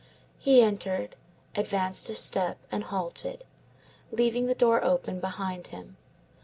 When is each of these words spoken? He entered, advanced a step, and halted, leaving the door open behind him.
He 0.39 0.63
entered, 0.63 1.15
advanced 1.53 2.09
a 2.09 2.15
step, 2.15 2.57
and 2.71 2.85
halted, 2.85 3.43
leaving 4.11 4.47
the 4.47 4.55
door 4.55 4.83
open 4.83 5.19
behind 5.19 5.67
him. 5.67 5.95